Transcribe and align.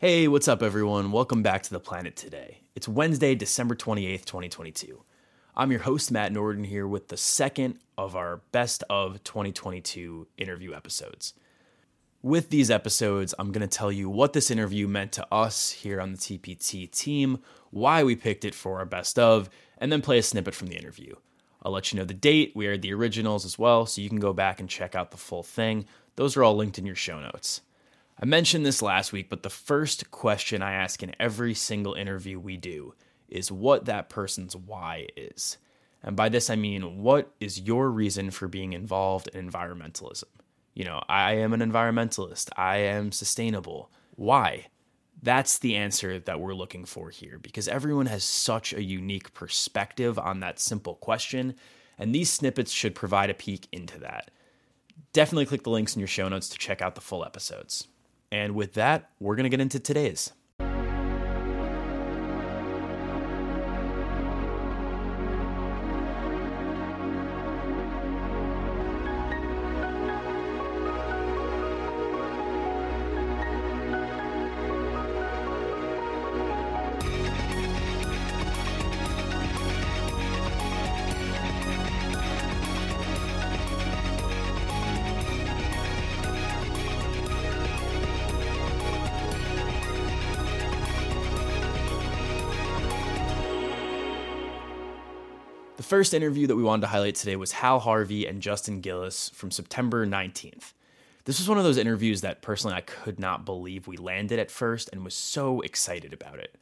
Hey, 0.00 0.28
what's 0.28 0.46
up, 0.46 0.62
everyone? 0.62 1.10
Welcome 1.10 1.42
back 1.42 1.64
to 1.64 1.70
the 1.70 1.80
planet 1.80 2.14
today. 2.14 2.60
It's 2.76 2.86
Wednesday, 2.86 3.34
December 3.34 3.74
28th, 3.74 4.24
2022. 4.26 5.02
I'm 5.56 5.72
your 5.72 5.80
host, 5.80 6.12
Matt 6.12 6.30
Norden, 6.30 6.62
here 6.62 6.86
with 6.86 7.08
the 7.08 7.16
second 7.16 7.80
of 7.96 8.14
our 8.14 8.36
best 8.52 8.84
of 8.88 9.24
2022 9.24 10.28
interview 10.36 10.72
episodes. 10.72 11.34
With 12.22 12.50
these 12.50 12.70
episodes, 12.70 13.34
I'm 13.40 13.50
going 13.50 13.68
to 13.68 13.76
tell 13.76 13.90
you 13.90 14.08
what 14.08 14.34
this 14.34 14.52
interview 14.52 14.86
meant 14.86 15.10
to 15.14 15.26
us 15.34 15.72
here 15.72 16.00
on 16.00 16.12
the 16.12 16.18
TPT 16.18 16.88
team, 16.88 17.42
why 17.72 18.04
we 18.04 18.14
picked 18.14 18.44
it 18.44 18.54
for 18.54 18.78
our 18.78 18.86
best 18.86 19.18
of, 19.18 19.50
and 19.78 19.90
then 19.90 20.00
play 20.00 20.18
a 20.18 20.22
snippet 20.22 20.54
from 20.54 20.68
the 20.68 20.78
interview. 20.78 21.16
I'll 21.64 21.72
let 21.72 21.92
you 21.92 21.98
know 21.98 22.04
the 22.04 22.14
date. 22.14 22.52
We 22.54 22.68
aired 22.68 22.82
the 22.82 22.94
originals 22.94 23.44
as 23.44 23.58
well, 23.58 23.84
so 23.84 24.00
you 24.00 24.08
can 24.08 24.20
go 24.20 24.32
back 24.32 24.60
and 24.60 24.70
check 24.70 24.94
out 24.94 25.10
the 25.10 25.16
full 25.16 25.42
thing. 25.42 25.86
Those 26.14 26.36
are 26.36 26.44
all 26.44 26.54
linked 26.54 26.78
in 26.78 26.86
your 26.86 26.94
show 26.94 27.18
notes. 27.18 27.62
I 28.20 28.26
mentioned 28.26 28.66
this 28.66 28.82
last 28.82 29.12
week, 29.12 29.30
but 29.30 29.44
the 29.44 29.50
first 29.50 30.10
question 30.10 30.60
I 30.60 30.72
ask 30.72 31.02
in 31.02 31.14
every 31.20 31.54
single 31.54 31.94
interview 31.94 32.40
we 32.40 32.56
do 32.56 32.94
is 33.28 33.52
what 33.52 33.84
that 33.84 34.08
person's 34.08 34.56
why 34.56 35.06
is. 35.16 35.56
And 36.02 36.16
by 36.16 36.28
this, 36.28 36.50
I 36.50 36.56
mean, 36.56 37.02
what 37.02 37.32
is 37.38 37.60
your 37.60 37.90
reason 37.90 38.32
for 38.32 38.48
being 38.48 38.72
involved 38.72 39.28
in 39.28 39.48
environmentalism? 39.48 40.24
You 40.74 40.84
know, 40.84 41.02
I 41.08 41.34
am 41.34 41.52
an 41.52 41.60
environmentalist, 41.60 42.50
I 42.56 42.78
am 42.78 43.12
sustainable. 43.12 43.90
Why? 44.16 44.66
That's 45.22 45.58
the 45.58 45.76
answer 45.76 46.18
that 46.18 46.40
we're 46.40 46.54
looking 46.54 46.84
for 46.84 47.10
here 47.10 47.38
because 47.40 47.68
everyone 47.68 48.06
has 48.06 48.24
such 48.24 48.72
a 48.72 48.82
unique 48.82 49.32
perspective 49.34 50.18
on 50.18 50.40
that 50.40 50.58
simple 50.58 50.94
question, 50.96 51.54
and 51.98 52.12
these 52.12 52.30
snippets 52.30 52.72
should 52.72 52.94
provide 52.94 53.30
a 53.30 53.34
peek 53.34 53.68
into 53.70 53.98
that. 54.00 54.30
Definitely 55.12 55.46
click 55.46 55.62
the 55.62 55.70
links 55.70 55.94
in 55.94 56.00
your 56.00 56.08
show 56.08 56.28
notes 56.28 56.48
to 56.48 56.58
check 56.58 56.82
out 56.82 56.94
the 56.94 57.00
full 57.00 57.24
episodes. 57.24 57.88
And 58.30 58.54
with 58.54 58.74
that, 58.74 59.10
we're 59.20 59.36
going 59.36 59.44
to 59.44 59.50
get 59.50 59.60
into 59.60 59.80
today's. 59.80 60.32
First 95.84 96.12
interview 96.12 96.46
that 96.48 96.56
we 96.56 96.62
wanted 96.64 96.80
to 96.82 96.88
highlight 96.88 97.14
today 97.14 97.36
was 97.36 97.52
Hal 97.52 97.78
Harvey 97.78 98.26
and 98.26 98.42
Justin 98.42 98.80
Gillis 98.80 99.28
from 99.30 99.52
September 99.52 100.06
19th. 100.06 100.72
This 101.24 101.38
was 101.38 101.48
one 101.48 101.58
of 101.58 101.62
those 101.62 101.76
interviews 101.76 102.20
that 102.22 102.42
personally 102.42 102.74
I 102.74 102.80
could 102.80 103.20
not 103.20 103.44
believe 103.44 103.86
we 103.86 103.96
landed 103.96 104.40
at 104.40 104.50
first 104.50 104.90
and 104.92 105.04
was 105.04 105.14
so 105.14 105.60
excited 105.60 106.12
about 106.12 106.40
it. 106.40 106.56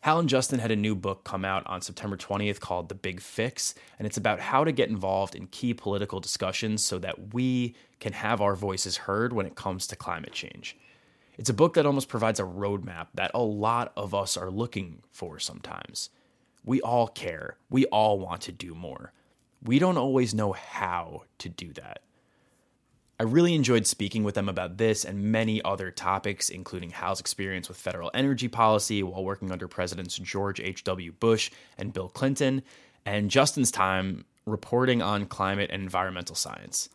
Hal 0.00 0.18
and 0.18 0.28
Justin 0.28 0.60
had 0.60 0.70
a 0.70 0.76
new 0.76 0.94
book 0.94 1.24
come 1.24 1.44
out 1.44 1.66
on 1.66 1.82
September 1.82 2.16
20th 2.16 2.60
called 2.60 2.88
The 2.88 2.94
Big 2.94 3.20
Fix, 3.20 3.74
and 3.98 4.06
it's 4.06 4.16
about 4.16 4.40
how 4.40 4.64
to 4.64 4.72
get 4.72 4.88
involved 4.88 5.34
in 5.34 5.46
key 5.48 5.74
political 5.74 6.20
discussions 6.20 6.82
so 6.82 6.98
that 6.98 7.34
we 7.34 7.74
can 8.00 8.14
have 8.14 8.40
our 8.40 8.54
voices 8.54 8.96
heard 8.96 9.32
when 9.32 9.44
it 9.44 9.56
comes 9.56 9.86
to 9.88 9.96
climate 9.96 10.32
change. 10.32 10.76
It's 11.36 11.50
a 11.50 11.54
book 11.54 11.74
that 11.74 11.84
almost 11.84 12.08
provides 12.08 12.40
a 12.40 12.44
roadmap 12.44 13.08
that 13.14 13.30
a 13.34 13.42
lot 13.42 13.92
of 13.96 14.14
us 14.14 14.36
are 14.36 14.50
looking 14.50 15.02
for 15.10 15.38
sometimes. 15.38 16.08
We 16.64 16.80
all 16.80 17.08
care. 17.08 17.56
We 17.70 17.84
all 17.86 18.18
want 18.18 18.42
to 18.42 18.52
do 18.52 18.74
more. 18.74 19.12
We 19.62 19.78
don't 19.78 19.98
always 19.98 20.34
know 20.34 20.52
how 20.52 21.22
to 21.38 21.48
do 21.48 21.72
that. 21.74 22.00
I 23.20 23.22
really 23.22 23.54
enjoyed 23.54 23.86
speaking 23.86 24.24
with 24.24 24.34
them 24.34 24.48
about 24.48 24.76
this 24.76 25.04
and 25.04 25.30
many 25.30 25.62
other 25.62 25.90
topics, 25.92 26.48
including 26.48 26.90
Hal's 26.90 27.20
experience 27.20 27.68
with 27.68 27.78
federal 27.78 28.10
energy 28.12 28.48
policy 28.48 29.02
while 29.04 29.22
working 29.24 29.52
under 29.52 29.68
Presidents 29.68 30.16
George 30.16 30.58
H.W. 30.58 31.12
Bush 31.12 31.50
and 31.78 31.92
Bill 31.92 32.08
Clinton, 32.08 32.62
and 33.06 33.30
Justin's 33.30 33.70
time 33.70 34.24
reporting 34.46 35.00
on 35.00 35.26
climate 35.26 35.70
and 35.72 35.82
environmental 35.82 36.34
science. 36.34 36.88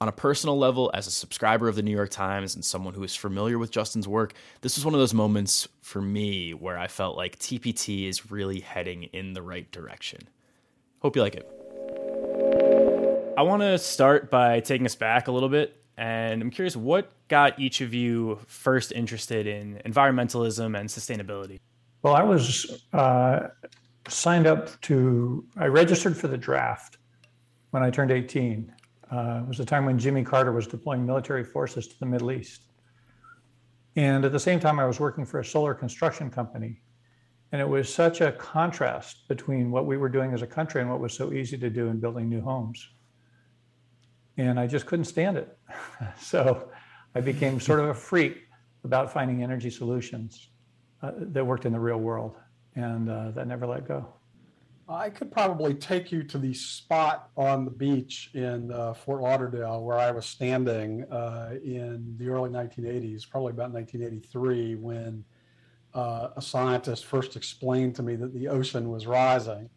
On 0.00 0.06
a 0.06 0.12
personal 0.12 0.56
level, 0.56 0.92
as 0.94 1.08
a 1.08 1.10
subscriber 1.10 1.68
of 1.68 1.74
the 1.74 1.82
New 1.82 1.90
York 1.90 2.10
Times 2.10 2.54
and 2.54 2.64
someone 2.64 2.94
who 2.94 3.02
is 3.02 3.16
familiar 3.16 3.58
with 3.58 3.72
Justin's 3.72 4.06
work, 4.06 4.32
this 4.60 4.76
was 4.76 4.84
one 4.84 4.94
of 4.94 5.00
those 5.00 5.12
moments 5.12 5.66
for 5.82 6.00
me 6.00 6.54
where 6.54 6.78
I 6.78 6.86
felt 6.86 7.16
like 7.16 7.36
TPT 7.40 8.08
is 8.08 8.30
really 8.30 8.60
heading 8.60 9.04
in 9.12 9.32
the 9.32 9.42
right 9.42 9.68
direction. 9.72 10.20
Hope 11.00 11.16
you 11.16 11.22
like 11.22 11.34
it. 11.34 11.50
I 13.36 13.42
want 13.42 13.62
to 13.62 13.76
start 13.76 14.30
by 14.30 14.60
taking 14.60 14.86
us 14.86 14.94
back 14.94 15.26
a 15.26 15.32
little 15.32 15.48
bit, 15.48 15.82
and 15.96 16.42
I'm 16.42 16.50
curious 16.50 16.76
what 16.76 17.10
got 17.26 17.58
each 17.58 17.80
of 17.80 17.92
you 17.92 18.38
first 18.46 18.92
interested 18.92 19.48
in 19.48 19.80
environmentalism 19.84 20.78
and 20.78 20.88
sustainability? 20.88 21.58
Well, 22.02 22.14
I 22.14 22.22
was 22.22 22.84
uh, 22.92 23.48
signed 24.06 24.46
up 24.46 24.80
to, 24.82 25.44
I 25.56 25.66
registered 25.66 26.16
for 26.16 26.28
the 26.28 26.38
draft 26.38 26.98
when 27.72 27.82
I 27.82 27.90
turned 27.90 28.12
18 28.12 28.72
uh, 29.10 29.40
it 29.42 29.48
was 29.48 29.60
a 29.60 29.64
time 29.64 29.86
when 29.86 29.98
Jimmy 29.98 30.22
Carter 30.22 30.52
was 30.52 30.66
deploying 30.66 31.06
military 31.06 31.44
forces 31.44 31.86
to 31.88 31.98
the 31.98 32.06
Middle 32.06 32.30
East. 32.32 32.62
And 33.96 34.24
at 34.24 34.32
the 34.32 34.40
same 34.40 34.60
time, 34.60 34.78
I 34.78 34.84
was 34.84 35.00
working 35.00 35.24
for 35.24 35.40
a 35.40 35.44
solar 35.44 35.74
construction 35.74 36.30
company. 36.30 36.82
And 37.50 37.62
it 37.62 37.68
was 37.68 37.92
such 37.92 38.20
a 38.20 38.32
contrast 38.32 39.26
between 39.28 39.70
what 39.70 39.86
we 39.86 39.96
were 39.96 40.10
doing 40.10 40.34
as 40.34 40.42
a 40.42 40.46
country 40.46 40.82
and 40.82 40.90
what 40.90 41.00
was 41.00 41.14
so 41.14 41.32
easy 41.32 41.56
to 41.58 41.70
do 41.70 41.88
in 41.88 41.98
building 41.98 42.28
new 42.28 42.42
homes. 42.42 42.86
And 44.36 44.60
I 44.60 44.66
just 44.66 44.86
couldn't 44.86 45.06
stand 45.06 45.38
it. 45.38 45.58
so 46.20 46.70
I 47.14 47.20
became 47.20 47.58
sort 47.58 47.80
of 47.80 47.88
a 47.88 47.94
freak 47.94 48.44
about 48.84 49.12
finding 49.12 49.42
energy 49.42 49.70
solutions 49.70 50.50
uh, 51.02 51.12
that 51.16 51.44
worked 51.44 51.64
in 51.64 51.72
the 51.72 51.80
real 51.80 51.98
world. 51.98 52.36
And 52.74 53.08
uh, 53.08 53.30
that 53.30 53.48
never 53.48 53.66
let 53.66 53.88
go. 53.88 54.17
I 54.88 55.10
could 55.10 55.30
probably 55.30 55.74
take 55.74 56.10
you 56.10 56.22
to 56.22 56.38
the 56.38 56.54
spot 56.54 57.28
on 57.36 57.66
the 57.66 57.70
beach 57.70 58.30
in 58.32 58.72
uh, 58.72 58.94
Fort 58.94 59.20
Lauderdale 59.20 59.82
where 59.84 59.98
I 59.98 60.10
was 60.10 60.24
standing 60.24 61.04
uh, 61.12 61.50
in 61.62 62.14
the 62.16 62.30
early 62.30 62.48
1980s, 62.48 63.28
probably 63.28 63.50
about 63.50 63.70
1983, 63.70 64.76
when 64.76 65.24
uh, 65.92 66.28
a 66.36 66.40
scientist 66.40 67.04
first 67.04 67.36
explained 67.36 67.96
to 67.96 68.02
me 68.02 68.16
that 68.16 68.32
the 68.32 68.48
ocean 68.48 68.88
was 68.88 69.06
rising. 69.06 69.68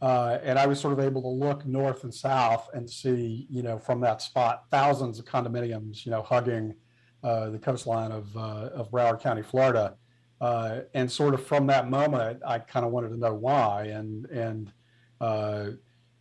Uh, 0.00 0.38
and 0.42 0.58
I 0.58 0.66
was 0.66 0.80
sort 0.80 0.98
of 0.98 1.00
able 1.00 1.20
to 1.22 1.28
look 1.28 1.66
north 1.66 2.04
and 2.04 2.14
south 2.14 2.70
and 2.72 2.88
see, 2.88 3.46
you 3.50 3.62
know, 3.62 3.78
from 3.78 4.00
that 4.00 4.22
spot, 4.22 4.64
thousands 4.70 5.18
of 5.18 5.26
condominiums, 5.26 6.06
you 6.06 6.12
know, 6.12 6.22
hugging 6.22 6.74
uh, 7.22 7.50
the 7.50 7.58
coastline 7.58 8.12
of, 8.12 8.34
uh, 8.34 8.70
of 8.72 8.90
Broward 8.90 9.20
County, 9.20 9.42
Florida 9.42 9.96
uh, 10.40 10.80
and 10.94 11.10
sort 11.10 11.34
of 11.34 11.44
from 11.44 11.66
that 11.68 11.88
moment, 11.88 12.40
I 12.46 12.58
kind 12.58 12.84
of 12.84 12.92
wanted 12.92 13.08
to 13.10 13.16
know 13.16 13.34
why, 13.34 13.84
and 13.84 14.26
and 14.26 14.72
uh, 15.20 15.68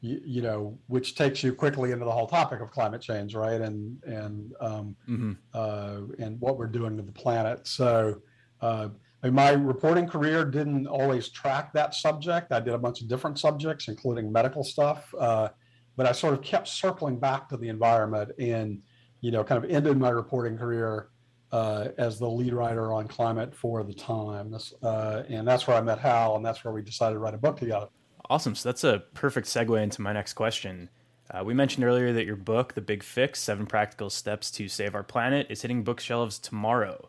you, 0.01 0.21
you, 0.23 0.41
know, 0.41 0.77
which 0.87 1.15
takes 1.15 1.43
you 1.43 1.53
quickly 1.53 1.91
into 1.91 2.05
the 2.05 2.11
whole 2.11 2.27
topic 2.27 2.61
of 2.61 2.71
climate 2.71 3.01
change, 3.01 3.35
right? 3.35 3.59
And 3.59 4.01
and 4.03 4.53
um, 4.61 4.95
mm-hmm. 5.07 5.33
uh, 5.53 6.01
and 6.23 6.39
what 6.39 6.57
we're 6.57 6.67
doing 6.67 6.97
to 6.97 7.03
the 7.03 7.11
planet. 7.11 7.67
So. 7.67 8.21
Uh, 8.61 8.89
my 9.23 9.51
reporting 9.51 10.07
career 10.07 10.45
didn't 10.45 10.85
always 10.85 11.29
track 11.29 11.73
that 11.73 11.95
subject. 11.95 12.51
I 12.51 12.59
did 12.59 12.75
a 12.75 12.77
bunch 12.77 13.01
of 13.01 13.07
different 13.07 13.39
subjects, 13.39 13.87
including 13.87 14.31
medical 14.31 14.63
stuff, 14.63 15.11
uh, 15.19 15.49
but 15.95 16.05
I 16.05 16.11
sort 16.11 16.35
of 16.35 16.43
kept 16.43 16.67
circling 16.67 17.17
back 17.17 17.49
to 17.49 17.57
the 17.57 17.69
environment, 17.69 18.31
and 18.37 18.83
you 19.21 19.31
know, 19.31 19.43
kind 19.43 19.63
of 19.63 19.69
ended 19.69 19.97
my 19.97 20.09
reporting 20.09 20.57
career 20.57 21.09
uh, 21.55 21.91
as 21.97 22.19
the 22.19 22.29
lead 22.29 22.53
writer 22.53 22.91
on 22.91 23.07
climate 23.07 23.55
for 23.55 23.81
the 23.83 23.93
Times. 23.93 24.73
Uh, 24.83 25.23
and 25.29 25.47
that's 25.47 25.67
where 25.67 25.77
I 25.77 25.81
met 25.81 25.99
Hal, 25.99 26.35
and 26.35 26.45
that's 26.45 26.65
where 26.65 26.73
we 26.73 26.81
decided 26.81 27.13
to 27.13 27.19
write 27.19 27.33
a 27.33 27.37
book 27.37 27.57
together. 27.57 27.87
Awesome. 28.29 28.55
So 28.55 28.67
that's 28.69 28.83
a 28.83 29.03
perfect 29.13 29.47
segue 29.47 29.81
into 29.81 30.01
my 30.01 30.11
next 30.11 30.33
question. 30.33 30.89
Uh, 31.31 31.43
we 31.45 31.53
mentioned 31.53 31.85
earlier 31.85 32.11
that 32.11 32.25
your 32.25 32.35
book, 32.35 32.73
The 32.73 32.81
Big 32.81 33.03
Fix 33.03 33.39
Seven 33.39 33.65
Practical 33.65 34.09
Steps 34.09 34.51
to 34.51 34.67
Save 34.67 34.95
Our 34.95 35.03
Planet, 35.03 35.47
is 35.49 35.61
hitting 35.61 35.83
bookshelves 35.83 36.39
tomorrow. 36.39 37.07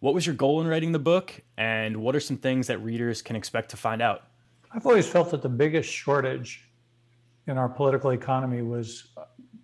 What 0.00 0.12
was 0.14 0.26
your 0.26 0.34
goal 0.34 0.60
in 0.60 0.66
writing 0.66 0.92
the 0.92 0.98
book, 0.98 1.40
and 1.56 1.96
what 1.96 2.14
are 2.14 2.20
some 2.20 2.36
things 2.36 2.66
that 2.66 2.78
readers 2.78 3.22
can 3.22 3.36
expect 3.36 3.70
to 3.70 3.78
find 3.78 4.02
out? 4.02 4.24
I've 4.70 4.86
always 4.86 5.08
felt 5.08 5.30
that 5.30 5.40
the 5.40 5.48
biggest 5.48 5.90
shortage 5.90 6.68
in 7.46 7.56
our 7.56 7.70
political 7.70 8.10
economy 8.10 8.60
was 8.60 9.08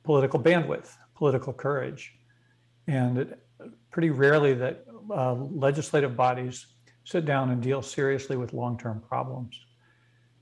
political 0.03 0.41
bandwidth, 0.41 0.97
political 1.15 1.53
courage. 1.53 2.15
And 2.87 3.19
it, 3.19 3.44
pretty 3.95 4.11
rarely 4.11 4.55
that 4.55 4.85
uh, 5.15 5.35
legislative 5.35 6.17
bodies 6.17 6.67
sit 7.05 7.25
down 7.25 7.51
and 7.51 7.63
deal 7.63 7.81
seriously 7.81 8.37
with 8.37 8.53
long 8.53 8.77
term 8.77 9.01
problems. 9.01 9.57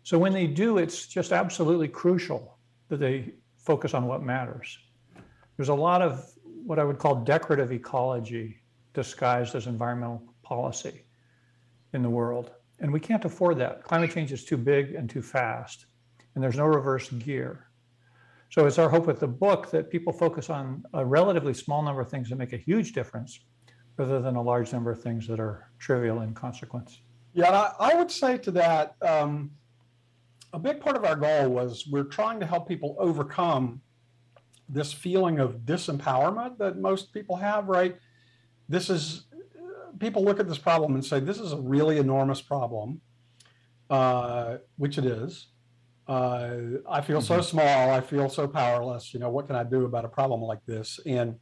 So 0.04 0.18
when 0.18 0.32
they 0.32 0.46
do, 0.46 0.78
it's 0.78 1.06
just 1.06 1.32
absolutely 1.32 1.88
crucial 1.88 2.56
that 2.88 2.96
they 2.96 3.34
focus 3.58 3.92
on 3.92 4.06
what 4.06 4.22
matters. 4.22 4.78
There's 5.58 5.68
a 5.68 5.74
lot 5.74 6.00
of 6.00 6.32
what 6.64 6.78
I 6.78 6.84
would 6.84 6.98
call 6.98 7.16
decorative 7.16 7.72
ecology 7.72 8.56
disguised 8.94 9.54
as 9.54 9.66
environmental 9.66 10.22
policy 10.42 11.04
in 11.92 12.02
the 12.02 12.08
world. 12.08 12.52
And 12.80 12.90
we 12.90 13.00
can't 13.00 13.26
afford 13.26 13.58
that. 13.58 13.84
Climate 13.84 14.12
change 14.12 14.32
is 14.32 14.46
too 14.46 14.56
big 14.56 14.94
and 14.94 15.10
too 15.10 15.20
fast, 15.20 15.84
and 16.34 16.42
there's 16.42 16.56
no 16.56 16.64
reverse 16.64 17.10
gear. 17.10 17.66
So 18.52 18.66
it's 18.66 18.78
our 18.78 18.90
hope 18.90 19.06
with 19.06 19.18
the 19.18 19.26
book 19.26 19.70
that 19.70 19.88
people 19.88 20.12
focus 20.12 20.50
on 20.50 20.84
a 20.92 21.02
relatively 21.02 21.54
small 21.54 21.82
number 21.82 22.02
of 22.02 22.10
things 22.10 22.28
that 22.28 22.36
make 22.36 22.52
a 22.52 22.58
huge 22.58 22.92
difference 22.92 23.40
rather 23.96 24.20
than 24.20 24.36
a 24.36 24.42
large 24.42 24.74
number 24.74 24.90
of 24.90 25.02
things 25.02 25.26
that 25.28 25.40
are 25.40 25.70
trivial 25.78 26.20
in 26.20 26.34
consequence. 26.34 27.00
Yeah, 27.32 27.70
I, 27.80 27.94
would 27.94 28.10
say 28.10 28.36
to 28.36 28.50
that, 28.50 28.96
um, 29.00 29.52
a 30.52 30.58
big 30.58 30.80
part 30.80 30.96
of 30.96 31.04
our 31.06 31.16
goal 31.16 31.48
was 31.48 31.86
we're 31.90 32.04
trying 32.04 32.40
to 32.40 32.46
help 32.46 32.68
people 32.68 32.94
overcome 32.98 33.80
this 34.68 34.92
feeling 34.92 35.38
of 35.38 35.60
disempowerment 35.60 36.58
that 36.58 36.76
most 36.76 37.14
people 37.14 37.36
have, 37.36 37.68
right? 37.68 37.96
This 38.68 38.90
is, 38.90 39.28
people 39.98 40.22
look 40.22 40.40
at 40.40 40.46
this 40.46 40.58
problem 40.58 40.92
and 40.92 41.02
say, 41.02 41.20
this 41.20 41.40
is 41.40 41.52
a 41.52 41.60
really 41.60 41.96
enormous 41.96 42.42
problem, 42.42 43.00
uh, 43.88 44.58
which 44.76 44.98
it 44.98 45.06
is. 45.06 45.46
Uh, 46.12 46.78
I 46.86 47.00
feel 47.00 47.20
mm-hmm. 47.20 47.34
so 47.34 47.40
small. 47.40 47.90
I 47.90 48.02
feel 48.02 48.28
so 48.28 48.46
powerless. 48.46 49.14
You 49.14 49.20
know, 49.20 49.30
what 49.30 49.46
can 49.46 49.56
I 49.56 49.64
do 49.64 49.86
about 49.86 50.04
a 50.04 50.08
problem 50.08 50.42
like 50.42 50.62
this? 50.66 51.00
And 51.06 51.36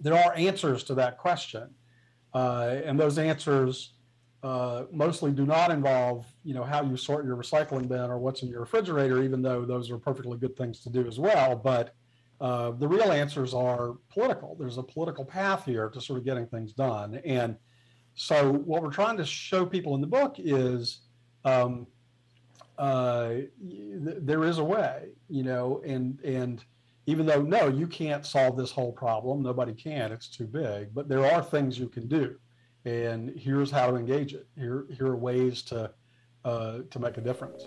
there 0.00 0.14
are 0.14 0.34
answers 0.34 0.82
to 0.84 0.94
that 0.94 1.18
question. 1.18 1.70
Uh, 2.34 2.80
and 2.84 2.98
those 2.98 3.16
answers 3.16 3.92
uh, 4.42 4.84
mostly 4.90 5.30
do 5.30 5.46
not 5.46 5.70
involve, 5.70 6.26
you 6.42 6.52
know, 6.52 6.64
how 6.64 6.82
you 6.82 6.96
sort 6.96 7.24
your 7.24 7.36
recycling 7.36 7.86
bin 7.86 8.10
or 8.10 8.18
what's 8.18 8.42
in 8.42 8.48
your 8.48 8.60
refrigerator, 8.60 9.22
even 9.22 9.40
though 9.40 9.64
those 9.64 9.88
are 9.92 9.98
perfectly 9.98 10.36
good 10.36 10.56
things 10.56 10.80
to 10.80 10.90
do 10.90 11.06
as 11.06 11.20
well. 11.20 11.54
But 11.54 11.94
uh, 12.40 12.72
the 12.72 12.88
real 12.88 13.12
answers 13.12 13.54
are 13.54 13.94
political. 14.10 14.56
There's 14.58 14.78
a 14.78 14.82
political 14.82 15.24
path 15.24 15.64
here 15.64 15.88
to 15.90 16.00
sort 16.00 16.18
of 16.18 16.24
getting 16.24 16.48
things 16.48 16.72
done. 16.72 17.20
And 17.24 17.56
so 18.16 18.52
what 18.52 18.82
we're 18.82 18.90
trying 18.90 19.16
to 19.18 19.24
show 19.24 19.64
people 19.64 19.94
in 19.94 20.00
the 20.00 20.08
book 20.08 20.36
is 20.38 21.02
um, 21.44 21.86
uh, 22.78 23.34
there 23.60 24.44
is 24.44 24.58
a 24.58 24.64
way, 24.64 25.08
you 25.28 25.42
know, 25.42 25.82
and 25.84 26.20
and 26.20 26.64
even 27.06 27.26
though 27.26 27.42
no, 27.42 27.68
you 27.68 27.86
can't 27.86 28.26
solve 28.26 28.56
this 28.56 28.70
whole 28.70 28.92
problem. 28.92 29.42
Nobody 29.42 29.72
can. 29.72 30.12
It's 30.12 30.28
too 30.28 30.46
big. 30.46 30.94
But 30.94 31.08
there 31.08 31.24
are 31.24 31.42
things 31.42 31.78
you 31.78 31.88
can 31.88 32.08
do, 32.08 32.36
and 32.84 33.30
here's 33.30 33.70
how 33.70 33.90
to 33.90 33.96
engage 33.96 34.34
it. 34.34 34.46
Here 34.56 34.86
here 34.96 35.06
are 35.06 35.16
ways 35.16 35.62
to 35.62 35.92
uh, 36.44 36.78
to 36.90 36.98
make 36.98 37.16
a 37.16 37.20
difference. 37.20 37.64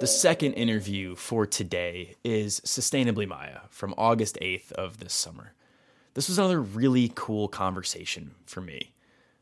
The 0.00 0.06
second 0.06 0.52
interview 0.52 1.16
for 1.16 1.44
today 1.44 2.14
is 2.22 2.60
Sustainably 2.60 3.26
Maija 3.26 3.62
from 3.68 3.94
August 3.98 4.38
8th 4.40 4.70
of 4.72 4.98
this 4.98 5.12
summer. 5.12 5.54
This 6.14 6.28
was 6.28 6.38
another 6.38 6.60
really 6.60 7.10
cool 7.14 7.48
conversation 7.48 8.36
for 8.46 8.60
me. 8.60 8.92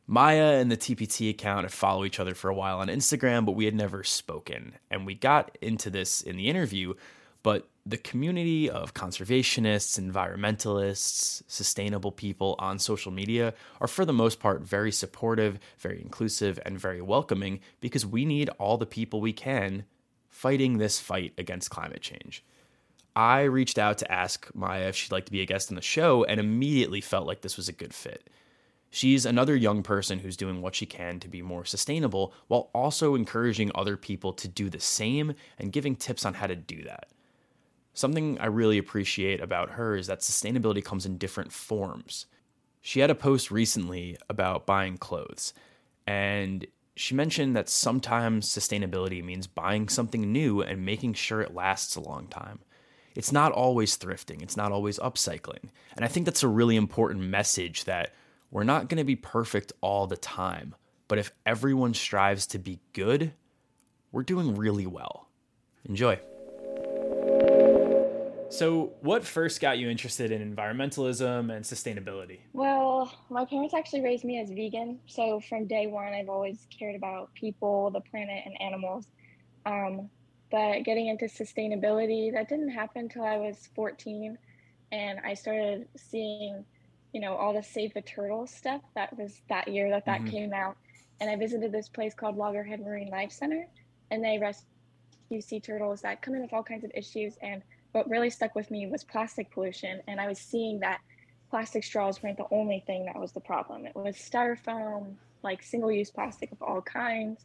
Maija 0.08 0.60
and 0.60 0.70
the 0.70 0.76
TPT 0.76 1.30
account 1.30 1.64
had 1.64 1.72
followed 1.72 2.04
each 2.04 2.20
other 2.20 2.34
for 2.34 2.48
a 2.48 2.54
while 2.54 2.78
on 2.78 2.86
Instagram, 2.86 3.44
but 3.44 3.56
we 3.56 3.64
had 3.64 3.74
never 3.74 4.04
spoken. 4.04 4.74
And 4.90 5.04
we 5.04 5.14
got 5.14 5.58
into 5.60 5.90
this 5.90 6.22
in 6.22 6.36
the 6.36 6.48
interview, 6.48 6.94
but 7.42 7.68
the 7.84 7.96
community 7.96 8.70
of 8.70 8.94
conservationists, 8.94 10.00
environmentalists, 10.00 11.42
sustainable 11.48 12.12
people 12.12 12.54
on 12.58 12.78
social 12.78 13.10
media 13.10 13.54
are 13.80 13.88
for 13.88 14.04
the 14.04 14.12
most 14.12 14.38
part 14.38 14.62
very 14.62 14.92
supportive, 14.92 15.58
very 15.78 16.00
inclusive, 16.00 16.58
and 16.64 16.78
very 16.78 17.00
welcoming 17.00 17.60
because 17.80 18.06
we 18.06 18.24
need 18.24 18.48
all 18.58 18.76
the 18.76 18.86
people 18.86 19.20
we 19.20 19.32
can 19.32 19.84
fighting 20.28 20.78
this 20.78 21.00
fight 21.00 21.32
against 21.38 21.70
climate 21.70 22.02
change. 22.02 22.44
I 23.16 23.42
reached 23.42 23.78
out 23.78 23.98
to 23.98 24.12
ask 24.12 24.46
Maija 24.52 24.88
if 24.88 24.96
she'd 24.96 25.12
like 25.12 25.26
to 25.26 25.32
be 25.32 25.40
a 25.40 25.46
guest 25.46 25.70
on 25.70 25.76
the 25.76 25.82
show 25.82 26.24
and 26.24 26.38
immediately 26.38 27.00
felt 27.00 27.26
like 27.26 27.40
this 27.40 27.56
was 27.56 27.68
a 27.68 27.72
good 27.72 27.94
fit. 27.94 28.28
She's 28.90 29.26
another 29.26 29.56
young 29.56 29.82
person 29.82 30.20
who's 30.20 30.36
doing 30.36 30.62
what 30.62 30.74
she 30.74 30.86
can 30.86 31.20
to 31.20 31.28
be 31.28 31.42
more 31.42 31.64
sustainable 31.64 32.32
while 32.48 32.70
also 32.74 33.14
encouraging 33.14 33.70
other 33.74 33.96
people 33.96 34.32
to 34.34 34.48
do 34.48 34.70
the 34.70 34.80
same 34.80 35.34
and 35.58 35.72
giving 35.72 35.96
tips 35.96 36.24
on 36.24 36.34
how 36.34 36.46
to 36.46 36.56
do 36.56 36.82
that. 36.84 37.08
Something 37.92 38.38
I 38.38 38.46
really 38.46 38.78
appreciate 38.78 39.40
about 39.40 39.70
her 39.70 39.96
is 39.96 40.06
that 40.06 40.20
sustainability 40.20 40.84
comes 40.84 41.06
in 41.06 41.18
different 41.18 41.52
forms. 41.52 42.26
She 42.80 43.00
had 43.00 43.10
a 43.10 43.14
post 43.14 43.50
recently 43.50 44.16
about 44.28 44.66
buying 44.66 44.96
clothes, 44.98 45.52
and 46.06 46.66
she 46.94 47.14
mentioned 47.14 47.56
that 47.56 47.68
sometimes 47.68 48.48
sustainability 48.48 49.22
means 49.22 49.46
buying 49.46 49.88
something 49.88 50.32
new 50.32 50.62
and 50.62 50.84
making 50.84 51.14
sure 51.14 51.40
it 51.40 51.54
lasts 51.54 51.96
a 51.96 52.00
long 52.00 52.26
time. 52.28 52.60
It's 53.14 53.32
not 53.32 53.52
always 53.52 53.96
thrifting, 53.96 54.42
it's 54.42 54.56
not 54.56 54.72
always 54.72 54.98
upcycling. 54.98 55.70
And 55.96 56.04
I 56.04 56.08
think 56.08 56.26
that's 56.26 56.42
a 56.42 56.48
really 56.48 56.76
important 56.76 57.22
message 57.22 57.84
that 57.84 58.12
we're 58.50 58.64
not 58.64 58.88
going 58.88 58.98
to 58.98 59.04
be 59.04 59.16
perfect 59.16 59.72
all 59.80 60.06
the 60.06 60.16
time, 60.16 60.74
but 61.08 61.18
if 61.18 61.32
everyone 61.44 61.94
strives 61.94 62.46
to 62.48 62.58
be 62.58 62.80
good, 62.92 63.32
we're 64.12 64.22
doing 64.22 64.54
really 64.54 64.86
well. 64.86 65.28
Enjoy. 65.84 66.18
So, 68.48 68.92
what 69.00 69.24
first 69.24 69.60
got 69.60 69.78
you 69.78 69.90
interested 69.90 70.30
in 70.30 70.54
environmentalism 70.54 71.54
and 71.54 71.64
sustainability? 71.64 72.38
Well, 72.52 73.12
my 73.28 73.44
parents 73.44 73.74
actually 73.74 74.02
raised 74.02 74.24
me 74.24 74.40
as 74.40 74.50
vegan. 74.50 75.00
So, 75.06 75.40
from 75.40 75.66
day 75.66 75.88
one, 75.88 76.12
I've 76.12 76.28
always 76.28 76.66
cared 76.70 76.94
about 76.94 77.34
people, 77.34 77.90
the 77.90 78.00
planet, 78.00 78.44
and 78.46 78.60
animals. 78.60 79.08
Um, 79.66 80.08
but 80.50 80.84
getting 80.84 81.08
into 81.08 81.24
sustainability, 81.24 82.32
that 82.32 82.48
didn't 82.48 82.70
happen 82.70 83.02
until 83.02 83.24
I 83.24 83.36
was 83.36 83.68
14. 83.74 84.38
And 84.92 85.18
I 85.24 85.34
started 85.34 85.88
seeing 85.96 86.64
you 87.12 87.20
know 87.20 87.34
all 87.34 87.52
the 87.52 87.62
save 87.62 87.94
the 87.94 88.02
turtles 88.02 88.50
stuff 88.50 88.82
that 88.94 89.16
was 89.16 89.40
that 89.48 89.68
year 89.68 89.90
that 89.90 90.04
that 90.06 90.20
mm-hmm. 90.20 90.30
came 90.30 90.52
out. 90.52 90.76
And 91.20 91.30
i 91.30 91.36
visited 91.36 91.72
this 91.72 91.88
place 91.88 92.14
called 92.14 92.36
loggerhead 92.36 92.80
marine 92.80 93.08
life 93.08 93.32
center 93.32 93.66
and 94.10 94.22
they 94.22 94.38
rescue 94.38 95.40
sea 95.40 95.60
turtles 95.60 96.02
that 96.02 96.22
come 96.22 96.34
in 96.34 96.42
with 96.42 96.52
all 96.52 96.62
kinds 96.62 96.84
of 96.84 96.90
issues. 96.94 97.36
And 97.42 97.62
what 97.92 98.08
really 98.08 98.30
stuck 98.30 98.54
with 98.54 98.70
me 98.70 98.86
was 98.86 99.04
plastic 99.04 99.50
pollution 99.50 100.00
and 100.06 100.20
i 100.20 100.28
was 100.28 100.38
seeing 100.38 100.80
that 100.80 101.00
plastic 101.50 101.84
straws 101.84 102.22
weren't 102.22 102.36
the 102.36 102.46
only 102.50 102.82
thing 102.86 103.06
that 103.06 103.16
was 103.16 103.32
the 103.32 103.40
problem. 103.40 103.86
It 103.86 103.94
was 103.94 104.16
styrofoam 104.16 105.14
like 105.42 105.62
single 105.62 105.92
use 105.92 106.10
plastic 106.10 106.50
of 106.50 106.60
all 106.60 106.82
kinds 106.82 107.44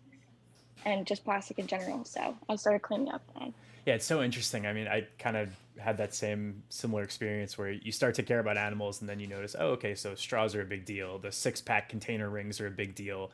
and 0.86 1.06
just 1.06 1.24
plastic 1.24 1.60
in 1.60 1.68
general. 1.68 2.04
So 2.04 2.36
i 2.50 2.56
started 2.56 2.82
cleaning 2.82 3.10
up 3.10 3.22
then. 3.40 3.54
Yeah 3.86 3.96
it's 3.96 4.06
so 4.06 4.22
interesting. 4.22 4.66
I 4.66 4.74
mean 4.74 4.88
i 4.88 5.08
kind 5.20 5.38
of 5.38 5.50
had 5.82 5.98
that 5.98 6.14
same 6.14 6.64
similar 6.70 7.04
experience 7.04 7.58
where 7.58 7.72
you 7.72 7.92
start 7.92 8.16
to 8.16 8.24
care 8.24 8.40
about 8.40 8.58
animals 8.58 9.02
and 9.02 9.10
then 9.10 9.20
you 9.20 9.28
notice, 9.28 9.56
oh, 9.58 9.70
okay, 9.70 9.96
so 9.96 10.16
straws 10.16 10.56
are 10.56 10.62
a 10.62 10.66
big 10.66 10.86
deal. 10.86 11.18
The 11.18 11.32
six 11.32 11.62
pack 11.62 11.90
container 11.90 12.30
rings 12.30 12.62
are 12.62 12.68
a 12.68 12.72
big 12.72 12.96
deal. 12.96 13.32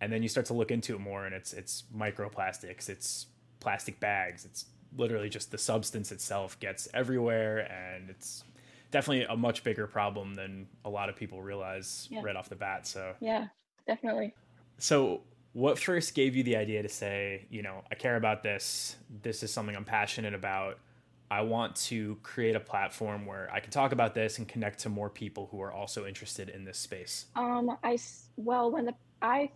And 0.00 0.12
then 0.12 0.22
you 0.22 0.28
start 0.28 0.46
to 0.46 0.54
look 0.54 0.70
into 0.70 0.94
it 0.94 1.00
more 1.00 1.26
and 1.26 1.34
it's 1.34 1.52
it's 1.52 1.84
microplastics, 1.96 2.88
it's 2.88 3.26
plastic 3.60 3.98
bags, 4.00 4.44
it's 4.44 4.66
literally 4.96 5.28
just 5.28 5.50
the 5.50 5.58
substance 5.58 6.12
itself 6.12 6.58
gets 6.60 6.88
everywhere 6.94 7.70
and 7.70 8.08
it's 8.08 8.44
definitely 8.90 9.24
a 9.24 9.36
much 9.36 9.64
bigger 9.64 9.86
problem 9.86 10.34
than 10.34 10.66
a 10.84 10.88
lot 10.90 11.08
of 11.08 11.16
people 11.16 11.42
realize 11.42 12.08
yeah. 12.10 12.20
right 12.22 12.36
off 12.36 12.48
the 12.48 12.56
bat. 12.56 12.86
So 12.86 13.14
Yeah, 13.20 13.48
definitely. 13.86 14.34
So 14.78 15.22
what 15.52 15.78
first 15.78 16.14
gave 16.14 16.36
you 16.36 16.42
the 16.42 16.56
idea 16.56 16.82
to 16.82 16.88
say, 16.88 17.46
you 17.50 17.62
know, 17.62 17.82
I 17.90 17.94
care 17.96 18.16
about 18.16 18.42
this, 18.42 18.96
this 19.22 19.42
is 19.42 19.52
something 19.52 19.74
I'm 19.74 19.84
passionate 19.84 20.34
about 20.34 20.78
I 21.30 21.42
want 21.42 21.76
to 21.76 22.16
create 22.22 22.56
a 22.56 22.60
platform 22.60 23.26
where 23.26 23.50
I 23.52 23.60
can 23.60 23.70
talk 23.70 23.92
about 23.92 24.14
this 24.14 24.38
and 24.38 24.48
connect 24.48 24.80
to 24.80 24.88
more 24.88 25.10
people 25.10 25.48
who 25.50 25.60
are 25.60 25.72
also 25.72 26.06
interested 26.06 26.48
in 26.48 26.64
this 26.64 26.78
space? 26.78 27.26
Um, 27.36 27.76
I 27.84 27.98
well, 28.36 28.70
when 28.70 28.86
the 28.86 28.94
I 29.20 29.50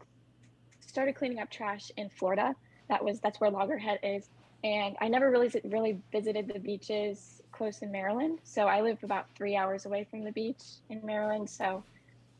started 0.80 1.14
cleaning 1.14 1.40
up 1.40 1.50
trash 1.50 1.90
in 1.96 2.10
Florida, 2.10 2.54
that 2.88 3.02
was 3.02 3.20
that's 3.20 3.40
where 3.40 3.50
Loggerhead 3.50 4.00
is, 4.02 4.28
and 4.62 4.96
I 5.00 5.08
never 5.08 5.30
really 5.30 5.50
really 5.64 5.98
visited 6.12 6.50
the 6.52 6.60
beaches 6.60 7.40
close 7.52 7.80
in 7.80 7.90
Maryland. 7.90 8.40
So 8.44 8.66
I 8.66 8.82
live 8.82 8.98
about 9.02 9.26
three 9.34 9.56
hours 9.56 9.86
away 9.86 10.06
from 10.10 10.24
the 10.24 10.32
beach 10.32 10.62
in 10.90 11.00
Maryland. 11.04 11.48
So 11.48 11.82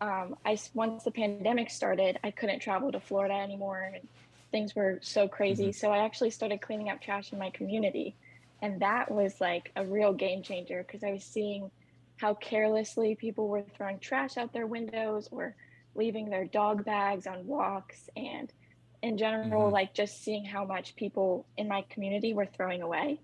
um, 0.02 0.36
I 0.44 0.58
once 0.74 1.04
the 1.04 1.10
pandemic 1.10 1.70
started, 1.70 2.18
I 2.22 2.32
couldn't 2.32 2.60
travel 2.60 2.92
to 2.92 3.00
Florida 3.00 3.34
anymore, 3.34 3.92
and 3.94 4.06
things 4.50 4.76
were 4.76 4.98
so 5.00 5.26
crazy. 5.26 5.68
Mm-hmm. 5.68 5.72
So 5.72 5.90
I 5.90 6.04
actually 6.04 6.30
started 6.30 6.60
cleaning 6.60 6.90
up 6.90 7.00
trash 7.00 7.32
in 7.32 7.38
my 7.38 7.48
community 7.48 8.14
and 8.62 8.80
that 8.80 9.10
was 9.10 9.40
like 9.40 9.72
a 9.76 9.84
real 9.84 10.12
game 10.12 10.42
changer 10.42 10.84
because 10.86 11.02
I 11.02 11.12
was 11.12 11.24
seeing 11.24 11.70
how 12.16 12.34
carelessly 12.34 13.16
people 13.16 13.48
were 13.48 13.64
throwing 13.76 13.98
trash 13.98 14.36
out 14.36 14.52
their 14.52 14.66
windows 14.66 15.28
or 15.32 15.56
leaving 15.96 16.30
their 16.30 16.46
dog 16.46 16.84
bags 16.84 17.26
on 17.26 17.44
walks 17.46 18.08
and 18.16 18.52
in 19.02 19.18
general 19.18 19.64
mm-hmm. 19.64 19.72
like 19.72 19.92
just 19.92 20.22
seeing 20.22 20.44
how 20.44 20.64
much 20.64 20.94
people 20.94 21.44
in 21.56 21.66
my 21.68 21.84
community 21.90 22.32
were 22.32 22.46
throwing 22.46 22.80
away 22.80 23.18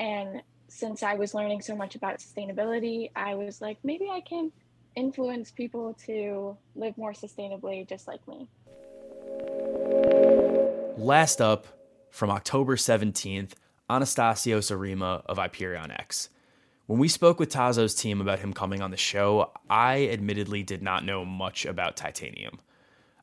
and 0.00 0.42
since 0.68 1.02
i 1.02 1.14
was 1.14 1.34
learning 1.34 1.60
so 1.60 1.76
much 1.76 1.94
about 1.94 2.18
sustainability 2.18 3.10
i 3.14 3.34
was 3.34 3.60
like 3.60 3.76
maybe 3.84 4.08
i 4.10 4.20
can 4.20 4.50
influence 4.96 5.50
people 5.50 5.94
to 5.94 6.56
live 6.74 6.96
more 6.96 7.12
sustainably 7.12 7.86
just 7.86 8.08
like 8.08 8.26
me 8.26 8.48
last 10.96 11.40
up 11.40 11.66
from 12.10 12.30
october 12.30 12.76
17th 12.76 13.52
Anastasios 13.90 14.70
Arima 14.70 15.24
of 15.26 15.38
Iperion 15.38 15.90
X. 15.90 16.28
When 16.86 17.00
we 17.00 17.08
spoke 17.08 17.40
with 17.40 17.52
Taso's 17.52 17.92
team 17.92 18.20
about 18.20 18.38
him 18.38 18.52
coming 18.52 18.80
on 18.80 18.92
the 18.92 18.96
show, 18.96 19.50
I 19.68 20.06
admittedly 20.12 20.62
did 20.62 20.80
not 20.80 21.04
know 21.04 21.24
much 21.24 21.66
about 21.66 21.96
titanium. 21.96 22.60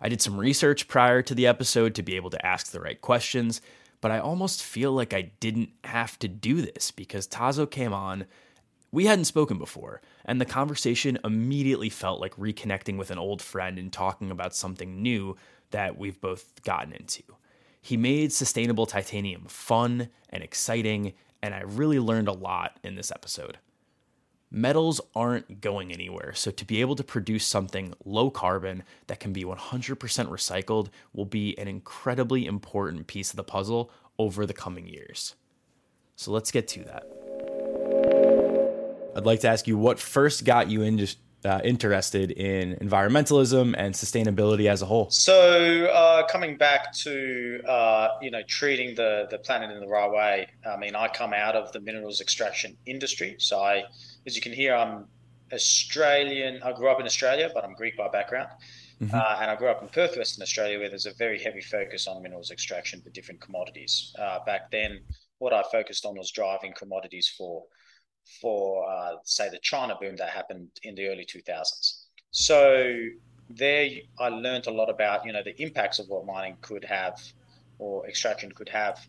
I 0.01 0.09
did 0.09 0.21
some 0.21 0.37
research 0.37 0.89
prior 0.89 1.21
to 1.21 1.33
the 1.33 1.47
episode 1.47 1.95
to 1.95 2.03
be 2.03 2.17
able 2.17 2.31
to 2.31 2.45
ask 2.45 2.71
the 2.71 2.81
right 2.81 2.99
questions, 2.99 3.61
but 4.01 4.11
I 4.11 4.19
almost 4.19 4.61
feel 4.61 4.91
like 4.91 5.13
I 5.13 5.31
didn't 5.39 5.69
have 5.85 6.19
to 6.19 6.27
do 6.27 6.61
this 6.61 6.91
because 6.91 7.29
Tazo 7.29 7.69
came 7.71 7.93
on. 7.93 8.25
We 8.91 9.05
hadn't 9.05 9.25
spoken 9.25 9.57
before, 9.57 10.01
and 10.25 10.41
the 10.41 10.45
conversation 10.45 11.17
immediately 11.23 11.89
felt 11.89 12.19
like 12.19 12.35
reconnecting 12.35 12.97
with 12.97 13.09
an 13.09 13.17
old 13.17 13.41
friend 13.41 13.79
and 13.79 13.91
talking 13.91 14.31
about 14.31 14.53
something 14.53 15.01
new 15.01 15.37
that 15.71 15.97
we've 15.97 16.19
both 16.19 16.61
gotten 16.63 16.91
into. 16.91 17.23
He 17.87 17.95
made 17.95 18.33
sustainable 18.33 18.85
titanium 18.85 19.45
fun 19.45 20.09
and 20.27 20.43
exciting, 20.43 21.13
and 21.41 21.53
I 21.53 21.61
really 21.61 21.99
learned 21.99 22.27
a 22.27 22.33
lot 22.33 22.77
in 22.83 22.95
this 22.95 23.11
episode. 23.11 23.59
Metals 24.51 24.99
aren't 25.15 25.61
going 25.61 25.93
anywhere, 25.93 26.33
so 26.33 26.51
to 26.51 26.65
be 26.65 26.81
able 26.81 26.97
to 26.97 27.03
produce 27.05 27.45
something 27.45 27.93
low 28.03 28.29
carbon 28.29 28.83
that 29.07 29.21
can 29.21 29.31
be 29.31 29.45
100% 29.45 29.97
recycled 29.97 30.89
will 31.13 31.23
be 31.23 31.57
an 31.57 31.69
incredibly 31.69 32.45
important 32.45 33.07
piece 33.07 33.29
of 33.29 33.37
the 33.37 33.43
puzzle 33.45 33.89
over 34.19 34.45
the 34.45 34.53
coming 34.53 34.85
years. 34.85 35.35
So 36.17 36.33
let's 36.33 36.51
get 36.51 36.67
to 36.67 36.83
that. 36.83 37.03
I'd 39.15 39.25
like 39.25 39.39
to 39.39 39.47
ask 39.47 39.65
you 39.65 39.77
what 39.77 39.97
first 39.97 40.43
got 40.43 40.69
you 40.69 40.81
into 40.81 41.15
uh, 41.47 41.61
interested 41.63 42.31
in 42.31 42.75
environmentalism 42.75 43.73
and 43.77 43.95
sustainability 43.95 44.69
as 44.69 44.81
a 44.81 44.85
whole? 44.85 45.09
So, 45.09 45.85
uh, 45.85 46.27
coming 46.27 46.57
back 46.57 46.93
to 46.97 47.61
uh, 47.67 48.09
you 48.21 48.31
know 48.31 48.43
treating 48.47 48.95
the 48.95 49.27
the 49.31 49.39
planet 49.39 49.71
in 49.71 49.79
the 49.79 49.87
right 49.87 50.11
way. 50.11 50.47
I 50.65 50.77
mean, 50.77 50.95
I 50.95 51.07
come 51.07 51.33
out 51.33 51.55
of 51.55 51.71
the 51.71 51.79
minerals 51.79 52.21
extraction 52.21 52.77
industry, 52.85 53.35
so 53.39 53.61
I, 53.61 53.85
as 54.25 54.35
you 54.35 54.41
can 54.41 54.53
hear, 54.53 54.75
I'm 54.75 55.05
Australian. 55.53 56.61
I 56.63 56.73
grew 56.73 56.89
up 56.89 56.99
in 56.99 57.05
Australia, 57.05 57.49
but 57.53 57.63
I'm 57.63 57.73
Greek 57.73 57.97
by 57.97 58.09
background. 58.09 58.49
Mm-hmm. 59.01 59.13
Uh, 59.13 59.37
and 59.41 59.51
I 59.51 59.55
grew 59.55 59.69
up 59.69 59.81
in 59.81 59.89
Perth, 59.89 60.17
Western 60.17 60.41
Australia, 60.41 60.79
where 60.79 60.89
there's 60.89 61.05
a 61.05 61.13
very 61.13 61.39
heavy 61.41 61.61
focus 61.61 62.07
on 62.07 62.21
minerals 62.23 62.49
extraction 62.49 62.99
for 63.01 63.11
different 63.11 63.39
commodities. 63.39 64.13
Uh, 64.19 64.39
back 64.43 64.71
then, 64.71 65.01
what 65.37 65.53
I 65.53 65.63
focused 65.71 66.05
on 66.05 66.17
was 66.17 66.31
driving 66.31 66.73
commodities 66.73 67.31
for 67.37 67.63
for 68.41 68.89
uh, 68.89 69.15
say 69.23 69.49
the 69.49 69.59
China 69.59 69.95
boom 69.99 70.15
that 70.17 70.29
happened 70.29 70.69
in 70.83 70.95
the 70.95 71.07
early 71.07 71.25
2000s. 71.25 72.03
So 72.31 73.07
there, 73.49 73.89
I 74.19 74.29
learned 74.29 74.67
a 74.67 74.71
lot 74.71 74.89
about 74.89 75.25
you 75.25 75.33
know 75.33 75.43
the 75.43 75.59
impacts 75.61 75.99
of 75.99 76.07
what 76.07 76.25
mining 76.25 76.57
could 76.61 76.83
have 76.83 77.19
or 77.79 78.07
extraction 78.07 78.51
could 78.51 78.69
have 78.69 78.99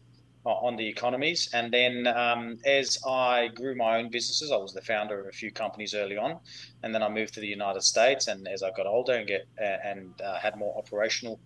on 0.45 0.77
the 0.77 0.87
economies. 0.87 1.51
And 1.53 1.73
then 1.73 2.07
um, 2.07 2.59
as 2.65 2.99
I 3.07 3.49
grew 3.49 3.75
my 3.75 3.99
own 3.99 4.11
businesses, 4.11 4.51
I 4.51 4.57
was 4.57 4.73
the 4.73 4.81
founder 4.81 5.21
of 5.21 5.27
a 5.27 5.33
few 5.33 5.51
companies 5.51 5.95
early 5.95 6.17
on, 6.17 6.39
and 6.83 6.95
then 6.95 7.03
I 7.03 7.09
moved 7.09 7.35
to 7.35 7.41
the 7.41 7.47
United 7.47 7.83
States. 7.83 8.29
And 8.29 8.47
as 8.49 8.63
I 8.63 8.71
got 8.71 8.87
older 8.87 9.15
and 9.15 9.27
get 9.27 9.47
and 9.59 10.15
uh, 10.23 10.39
had 10.39 10.57
more 10.57 10.77
operational 10.79 11.41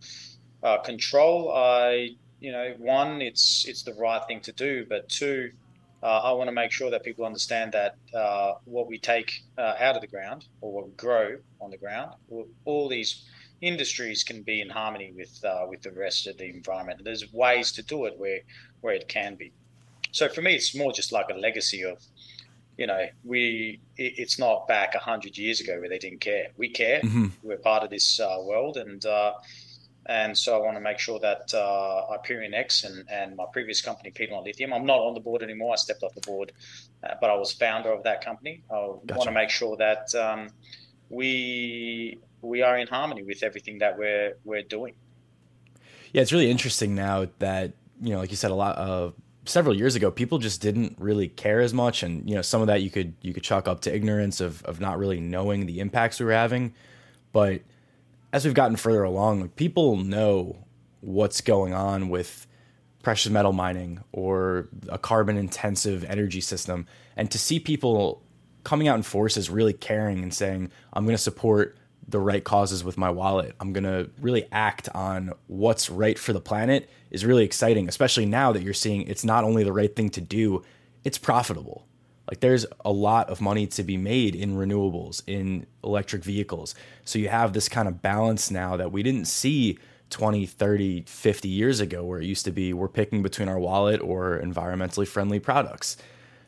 uh, 0.63 0.79
control, 0.79 1.53
I 1.53 2.11
you 2.41 2.53
know 2.53 2.75
one 2.79 3.23
it's 3.23 3.65
it's 3.67 3.83
the 3.83 3.95
right 3.95 4.23
thing 4.27 4.41
to 4.41 4.53
do, 4.53 4.87
but 4.89 5.09
two 5.09 5.51
uh, 5.53 5.62
I 6.07 6.33
want 6.33 6.49
to 6.49 6.53
make 6.53 6.73
sure 6.73 6.91
that 6.91 7.05
people 7.05 7.25
understand 7.25 7.73
that 7.73 7.97
uh, 8.13 8.55
what 8.65 8.89
we 8.89 8.99
take 8.99 9.43
uh, 9.57 9.75
out 9.79 9.95
of 9.95 10.01
the 10.01 10.09
ground 10.09 10.47
or 10.61 10.73
what 10.73 10.87
we 10.87 10.93
grow 10.93 11.37
on 11.61 11.71
the 11.71 11.77
ground, 11.77 12.15
all 12.65 12.89
these 12.89 13.23
industries 13.61 14.25
can 14.25 14.43
be 14.43 14.61
in 14.61 14.69
harmony 14.69 15.13
with 15.17 15.45
uh, 15.45 15.65
with 15.69 15.83
the 15.83 15.93
rest 15.93 16.27
of 16.27 16.37
the 16.39 16.51
environment. 16.51 17.03
There's 17.05 17.33
ways 17.33 17.73
to 17.73 17.83
do 17.83 18.07
it 18.07 18.19
where 18.19 18.41
where 18.81 18.95
it 18.95 19.09
can 19.09 19.37
be. 19.37 19.53
So 20.11 20.29
for 20.29 20.43
me, 20.43 20.55
it's 20.55 20.75
more 20.75 20.93
just 20.93 21.13
like 21.13 21.31
a 21.31 21.35
legacy 21.35 21.85
of, 21.85 21.99
you 22.77 22.87
know, 22.87 23.07
we. 23.25 23.81
It's 23.97 24.39
not 24.39 24.67
back 24.67 24.95
a 24.95 24.99
hundred 24.99 25.39
years 25.39 25.61
ago 25.61 25.79
where 25.79 25.89
they 25.89 25.99
didn't 25.99 26.21
care. 26.21 26.49
We 26.57 26.69
care. 26.69 27.01
Mm-hmm. 27.01 27.27
We're 27.45 27.59
part 27.59 27.85
of 27.85 27.91
this 27.91 28.19
uh, 28.19 28.39
world, 28.43 28.77
and 28.77 29.05
uh, 29.07 29.35
and 30.07 30.37
so 30.37 30.57
I 30.57 30.65
want 30.65 30.77
to 30.77 30.81
make 30.81 30.99
sure 30.99 31.21
that 31.21 31.53
uh, 31.55 32.17
Iperion 32.17 32.55
X 32.55 32.85
and, 32.85 33.09
and 33.11 33.37
my 33.37 33.45
previous 33.53 33.81
company, 33.81 34.11
Piedmont 34.11 34.45
Lithium, 34.45 34.73
I'm 34.73 34.85
not 34.85 34.99
on 34.99 35.15
the 35.15 35.21
board 35.21 35.43
anymore. 35.43 35.73
I 35.73 35.77
stepped 35.77 36.03
off 36.03 36.15
the 36.15 36.21
board, 36.23 36.53
uh, 37.05 37.15
but 37.21 37.31
I 37.31 37.35
was 37.37 37.53
founder 37.53 37.93
of 37.93 38.03
that 38.03 38.25
company. 38.25 38.63
I 38.71 38.75
gotcha. 38.75 39.03
want 39.09 39.23
to 39.25 39.33
make 39.33 39.51
sure 39.51 39.77
that 39.77 40.13
um, 40.15 40.51
we 41.09 42.19
we 42.41 42.63
are 42.63 42.77
in 42.79 42.89
harmony 42.89 43.23
with 43.23 43.43
everything 43.43 43.79
that 43.79 43.97
we're 43.97 44.37
we're 44.45 44.63
doing. 44.63 44.95
Yeah, 46.13 46.23
it's 46.23 46.33
really 46.33 46.51
interesting 46.51 46.95
now 46.95 47.29
that 47.39 47.73
you 48.01 48.13
know, 48.13 48.19
like 48.19 48.31
you 48.31 48.37
said, 48.37 48.51
a 48.51 48.57
lot 48.57 48.77
of 48.77 49.15
several 49.45 49.77
years 49.77 49.95
ago, 49.95 50.11
people 50.11 50.39
just 50.39 50.61
didn't 50.61 50.97
really 50.99 51.29
care 51.29 51.61
as 51.61 51.73
much, 51.73 52.03
and 52.03 52.29
you 52.29 52.35
know, 52.35 52.43
some 52.43 52.61
of 52.61 52.67
that 52.67 52.83
you 52.83 52.91
could 52.91 53.15
you 53.23 53.33
could 53.33 53.45
chalk 53.45 53.69
up 53.69 53.83
to 53.83 53.95
ignorance 53.95 54.41
of 54.41 54.65
of 54.65 54.81
not 54.81 54.99
really 54.99 55.21
knowing 55.21 55.67
the 55.67 55.79
impacts 55.79 56.19
we 56.19 56.27
were 56.27 56.33
having, 56.33 56.75
but 57.33 57.63
as 58.33 58.45
we've 58.45 58.55
gotten 58.55 58.77
further 58.77 59.03
along, 59.03 59.49
people 59.51 59.97
know 59.97 60.65
what's 61.01 61.41
going 61.41 61.75
on 61.75 62.09
with 62.09 62.47
precious 63.03 63.31
metal 63.31 63.53
mining 63.53 64.01
or 64.13 64.69
a 64.89 64.99
carbon 64.99 65.37
intensive 65.37 66.05
energy 66.05 66.41
system. 66.41 66.87
And 67.17 67.31
to 67.31 67.39
see 67.39 67.61
people 67.61 68.23
coming 68.65 68.89
out 68.89 68.97
in 68.97 69.03
forces 69.03 69.51
really 69.51 69.73
caring 69.73 70.23
and 70.23 70.33
saying, 70.33 70.71
I'm 70.93 71.05
going 71.05 71.17
to 71.17 71.23
support 71.23 71.77
the 72.09 72.21
right 72.21 72.43
causes 72.43 72.83
with 72.83 72.99
my 72.99 73.11
wallet, 73.11 73.55
I'm 73.61 73.73
going 73.73 73.85
to 73.85 74.11
really 74.21 74.47
act 74.51 74.89
on 74.95 75.33
what's 75.47 75.89
right 75.89 76.19
for 76.19 76.33
the 76.33 76.41
planet 76.41 76.91
is 77.11 77.25
really 77.25 77.45
exciting, 77.45 77.89
especially 77.89 78.27
now 78.27 78.53
that 78.53 78.63
you're 78.63 78.75
seeing 78.75 79.03
it's 79.03 79.25
not 79.25 79.45
only 79.45 79.63
the 79.65 79.73
right 79.73 79.95
thing 79.95 80.11
to 80.11 80.21
do, 80.21 80.63
it's 81.05 81.19
profitable. 81.19 81.87
Like 82.29 82.41
there's 82.41 82.67
a 82.85 82.93
lot 82.93 83.31
of 83.31 83.41
money 83.41 83.67
to 83.69 83.83
be 83.83 83.97
made 83.97 84.35
in 84.35 84.57
renewables, 84.57 85.23
in 85.27 85.67
electric 85.83 86.25
vehicles. 86.25 86.75
So 87.05 87.19
you 87.19 87.29
have 87.29 87.53
this 87.53 87.69
kind 87.69 87.89
of 87.89 88.01
balance 88.01 88.51
now 88.51 88.77
that 88.77 88.93
we 88.93 89.03
didn't 89.03 89.27
see 89.27 89.79
20, 90.11 90.47
30, 90.47 91.05
50 91.07 91.49
years 91.49 91.81
ago, 91.81 92.05
where 92.05 92.21
it 92.21 92.27
used 92.27 92.45
to 92.45 92.53
be 92.53 92.73
we're 92.73 92.89
picking 92.89 93.23
between 93.23 93.49
our 93.49 93.59
wallet 93.59 94.01
or 94.01 94.41
environmentally 94.41 95.09
friendly 95.09 95.41
products. 95.41 95.97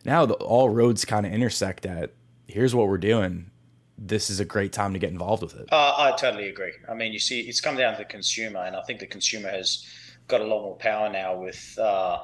Now 0.05 0.27
the, 0.27 0.35
all 0.35 0.69
roads 0.69 1.05
kind 1.05 1.27
of 1.27 1.33
intersect 1.33 1.87
at 1.87 2.13
here's 2.47 2.75
what 2.75 2.89
we're 2.89 2.99
doing. 2.99 3.51
This 3.97 4.29
is 4.29 4.41
a 4.41 4.45
great 4.45 4.73
time 4.73 4.93
to 4.93 4.99
get 4.99 5.11
involved 5.11 5.43
with 5.43 5.55
it. 5.55 5.69
Uh, 5.73 5.95
I 5.97 6.15
totally 6.17 6.49
agree. 6.49 6.73
I 6.89 6.95
mean, 6.95 7.13
you 7.13 7.19
see, 7.19 7.41
it's 7.41 7.61
come 7.61 7.77
down 7.77 7.93
to 7.93 7.99
the 7.99 8.05
consumer, 8.05 8.61
and 8.61 8.75
I 8.77 8.83
think 8.83 9.01
the 9.01 9.07
consumer 9.07 9.49
has 9.49 9.85
got 10.27 10.41
a 10.41 10.45
lot 10.45 10.63
more 10.63 10.77
power 10.77 11.09
now 11.09 11.39
with 11.39 11.79
uh, 11.79 12.19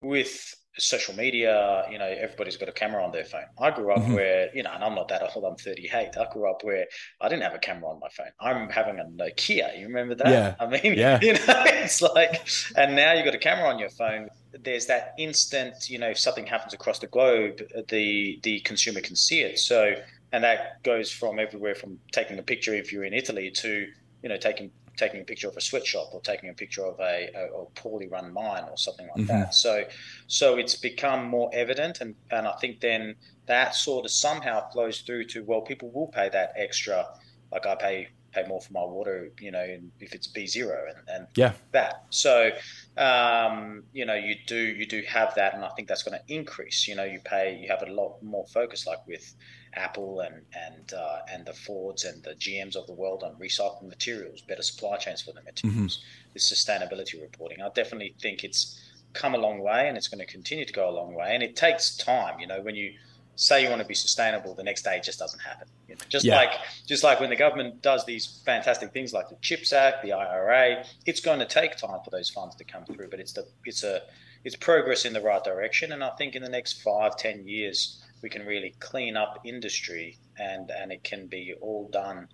with 0.00 0.54
social 0.78 1.14
media, 1.14 1.84
you 1.90 1.98
know, 1.98 2.06
everybody's 2.06 2.56
got 2.56 2.68
a 2.68 2.72
camera 2.72 3.04
on 3.04 3.12
their 3.12 3.24
phone. 3.24 3.44
I 3.60 3.70
grew 3.70 3.92
up 3.92 4.00
mm-hmm. 4.00 4.14
where, 4.14 4.54
you 4.54 4.62
know, 4.62 4.70
and 4.72 4.82
I'm 4.82 4.94
not 4.94 5.08
that 5.08 5.22
old, 5.34 5.44
I'm 5.44 5.56
38. 5.56 6.16
I 6.16 6.26
grew 6.32 6.50
up 6.50 6.64
where 6.64 6.86
I 7.20 7.28
didn't 7.28 7.42
have 7.42 7.54
a 7.54 7.58
camera 7.58 7.90
on 7.90 8.00
my 8.00 8.08
phone. 8.08 8.30
I'm 8.40 8.70
having 8.70 8.98
a 8.98 9.04
Nokia. 9.04 9.78
You 9.78 9.86
remember 9.86 10.14
that? 10.16 10.28
Yeah. 10.28 10.54
I 10.58 10.66
mean, 10.66 10.94
yeah. 10.94 11.18
you 11.22 11.34
know, 11.34 11.40
it's 11.46 12.00
like, 12.00 12.46
and 12.76 12.96
now 12.96 13.12
you've 13.12 13.24
got 13.24 13.34
a 13.34 13.38
camera 13.38 13.68
on 13.68 13.78
your 13.78 13.90
phone. 13.90 14.28
There's 14.64 14.86
that 14.86 15.14
instant, 15.18 15.90
you 15.90 15.98
know, 15.98 16.10
if 16.10 16.18
something 16.18 16.46
happens 16.46 16.74
across 16.74 16.98
the 16.98 17.06
globe, 17.06 17.60
the 17.88 18.38
the 18.42 18.60
consumer 18.60 19.00
can 19.00 19.16
see 19.16 19.40
it. 19.40 19.58
So, 19.58 19.94
and 20.32 20.44
that 20.44 20.82
goes 20.82 21.10
from 21.10 21.38
everywhere 21.38 21.74
from 21.74 21.98
taking 22.12 22.38
a 22.38 22.42
picture 22.42 22.74
if 22.74 22.92
you're 22.92 23.04
in 23.04 23.14
Italy 23.14 23.50
to, 23.50 23.86
you 24.22 24.28
know, 24.28 24.36
taking 24.36 24.70
taking 24.96 25.20
a 25.20 25.24
picture 25.24 25.48
of 25.48 25.56
a 25.56 25.60
sweatshop 25.60 26.10
or 26.12 26.20
taking 26.20 26.50
a 26.50 26.54
picture 26.54 26.84
of 26.84 26.98
a, 27.00 27.30
a, 27.34 27.62
a 27.62 27.64
poorly 27.74 28.08
run 28.08 28.32
mine 28.32 28.64
or 28.70 28.76
something 28.76 29.08
like 29.08 29.26
mm-hmm. 29.26 29.40
that. 29.40 29.54
So, 29.54 29.84
so 30.26 30.56
it's 30.58 30.76
become 30.76 31.26
more 31.26 31.50
evident, 31.52 32.00
and, 32.00 32.14
and 32.30 32.46
I 32.46 32.52
think 32.60 32.80
then 32.80 33.14
that 33.46 33.74
sort 33.74 34.04
of 34.04 34.10
somehow 34.10 34.68
flows 34.70 35.00
through 35.00 35.24
to 35.26 35.42
well, 35.44 35.62
people 35.62 35.90
will 35.90 36.08
pay 36.08 36.28
that 36.28 36.52
extra. 36.56 37.06
Like 37.50 37.66
I 37.66 37.74
pay 37.74 38.08
pay 38.32 38.44
more 38.46 38.60
for 38.60 38.72
my 38.72 38.82
water, 38.82 39.30
you 39.40 39.50
know, 39.50 39.78
if 40.00 40.14
it's 40.14 40.26
B 40.26 40.46
zero 40.46 40.86
and, 40.88 40.98
and 41.08 41.26
yeah, 41.34 41.52
that. 41.72 42.04
So, 42.10 42.50
um, 42.96 43.84
you 43.92 44.04
know, 44.04 44.14
you 44.14 44.36
do 44.46 44.56
you 44.56 44.86
do 44.86 45.02
have 45.08 45.34
that, 45.34 45.54
and 45.54 45.64
I 45.64 45.68
think 45.70 45.88
that's 45.88 46.02
going 46.02 46.18
to 46.18 46.34
increase. 46.34 46.88
You 46.88 46.96
know, 46.96 47.04
you 47.04 47.20
pay 47.24 47.58
you 47.60 47.68
have 47.68 47.82
a 47.82 47.92
lot 47.92 48.22
more 48.22 48.46
focus, 48.46 48.86
like 48.86 49.06
with 49.06 49.34
Apple 49.74 50.20
and 50.20 50.42
and 50.54 50.92
uh, 50.92 51.18
and 51.30 51.46
the 51.46 51.52
Fords 51.52 52.04
and 52.04 52.22
the 52.22 52.34
GMs 52.34 52.76
of 52.76 52.86
the 52.86 52.94
world 52.94 53.22
on 53.22 53.34
recycling 53.36 53.88
materials, 53.88 54.42
better 54.42 54.62
supply 54.62 54.96
chains 54.96 55.22
for 55.22 55.32
the 55.32 55.42
materials, 55.42 55.98
mm-hmm. 55.98 56.30
this 56.34 56.52
sustainability 56.52 57.20
reporting. 57.20 57.62
I 57.62 57.68
definitely 57.74 58.14
think 58.20 58.44
it's 58.44 58.80
come 59.12 59.34
a 59.34 59.38
long 59.38 59.60
way, 59.60 59.88
and 59.88 59.96
it's 59.96 60.08
going 60.08 60.24
to 60.24 60.30
continue 60.30 60.64
to 60.64 60.72
go 60.72 60.88
a 60.88 60.94
long 60.94 61.14
way. 61.14 61.34
And 61.34 61.42
it 61.42 61.56
takes 61.56 61.96
time. 61.96 62.40
You 62.40 62.46
know, 62.46 62.60
when 62.62 62.74
you 62.74 62.92
say 63.36 63.62
you 63.62 63.68
want 63.68 63.80
to 63.82 63.88
be 63.88 63.94
sustainable, 63.94 64.54
the 64.54 64.62
next 64.62 64.82
day 64.82 64.96
it 64.96 65.02
just 65.02 65.18
doesn't 65.18 65.40
happen. 65.40 65.68
You 65.88 65.94
know, 65.94 66.00
just 66.08 66.24
yeah. 66.24 66.36
like 66.36 66.52
just 66.86 67.04
like 67.04 67.20
when 67.20 67.30
the 67.30 67.36
government 67.36 67.82
does 67.82 68.04
these 68.04 68.42
fantastic 68.44 68.92
things 68.92 69.12
like 69.12 69.28
the 69.28 69.36
Chips 69.40 69.72
Act, 69.72 70.02
the 70.02 70.12
IRA, 70.12 70.84
it's 71.06 71.20
going 71.20 71.38
to 71.38 71.46
take 71.46 71.76
time 71.76 72.00
for 72.04 72.10
those 72.10 72.30
funds 72.30 72.54
to 72.56 72.64
come 72.64 72.84
through. 72.84 73.08
But 73.10 73.20
it's 73.20 73.32
the 73.32 73.46
it's 73.64 73.84
a 73.84 74.02
it's 74.44 74.56
progress 74.56 75.04
in 75.04 75.12
the 75.12 75.20
right 75.20 75.42
direction, 75.42 75.92
and 75.92 76.02
I 76.02 76.10
think 76.10 76.34
in 76.34 76.42
the 76.42 76.48
next 76.48 76.82
five 76.82 77.16
ten 77.16 77.46
years 77.46 78.02
we 78.22 78.28
can 78.28 78.46
really 78.46 78.74
clean 78.78 79.16
up 79.16 79.40
industry 79.44 80.16
and 80.38 80.70
and 80.70 80.92
it 80.92 81.02
can 81.04 81.26
be 81.26 81.54
all 81.60 81.88
done 81.92 82.28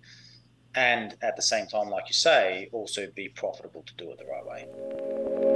and 0.75 1.17
at 1.21 1.35
the 1.35 1.41
same 1.41 1.65
time 1.65 1.89
like 1.89 2.07
you 2.07 2.13
say 2.13 2.69
also 2.71 3.07
be 3.15 3.27
profitable 3.27 3.83
to 3.83 3.93
do 3.95 4.11
it 4.11 4.19
the 4.19 4.25
right 4.25 4.45
way 4.45 5.48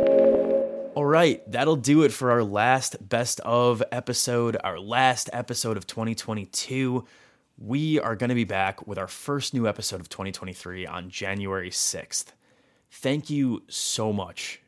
all 0.96 1.06
right, 1.06 1.42
that'll 1.52 1.76
do 1.76 2.04
it 2.04 2.12
for 2.12 2.30
our 2.30 2.44
last 2.44 3.10
best 3.10 3.40
of 3.40 3.82
episode, 3.92 4.58
our 4.64 4.80
last 4.80 5.28
episode 5.34 5.76
of 5.76 5.88
2022. 5.88 7.04
We 7.58 8.00
are 8.00 8.16
going 8.16 8.30
to 8.30 8.36
be 8.36 8.44
back 8.44 8.86
with 8.86 9.00
our 9.00 9.08
first 9.08 9.56
new 9.56 9.68
episode 9.68 10.02
of 10.02 10.10
2023 10.10 10.86
on 10.86 11.10
January 11.10 11.72
6th. 11.72 12.26
Thank 12.92 13.32
you 13.32 13.64
so 13.68 14.14
much 14.14 14.62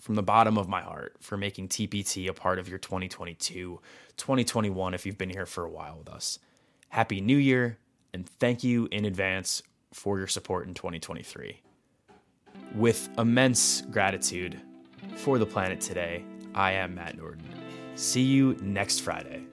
from 0.00 0.16
the 0.16 0.24
bottom 0.24 0.58
of 0.58 0.68
my 0.68 0.80
heart 0.80 1.14
for 1.20 1.36
making 1.36 1.68
TPT 1.68 2.28
a 2.28 2.32
part 2.32 2.58
of 2.58 2.68
your 2.68 2.78
2022, 2.78 3.80
2021 4.16 4.94
if 4.94 5.06
you've 5.06 5.18
been 5.18 5.30
here 5.30 5.46
for 5.46 5.64
a 5.64 5.70
while 5.70 5.98
with 5.98 6.08
us. 6.08 6.40
Happy 6.88 7.20
New 7.20 7.36
Year, 7.36 7.78
and 8.12 8.28
thank 8.28 8.64
you 8.64 8.88
in 8.90 9.04
advance 9.04 9.62
for 9.92 10.18
your 10.18 10.26
support 10.26 10.66
in 10.66 10.74
2023. 10.74 11.60
With 12.74 13.08
immense 13.16 13.82
gratitude 13.82 14.60
for 15.16 15.38
the 15.38 15.46
planet 15.46 15.80
today, 15.80 16.24
I 16.54 16.72
am 16.72 16.94
Matt 16.94 17.16
Norton. 17.16 17.44
See 17.94 18.22
you 18.22 18.56
next 18.62 19.00
Friday. 19.00 19.49